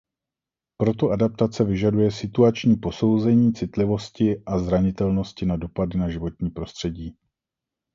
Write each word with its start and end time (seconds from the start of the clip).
Proto 0.77 1.09
adaptace 1.11 1.63
vyžaduje 1.63 2.11
situační 2.11 2.75
posouzení 2.75 3.53
citlivosti 3.53 4.43
a 4.45 4.59
zranitelnosti 4.59 5.45
na 5.45 5.57
dopady 5.57 5.97
na 5.97 6.09
životní 6.09 6.49
prostředí. 6.49 7.15